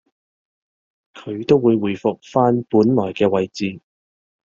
[1.13, 3.79] 佢都會回復返本來嘅位置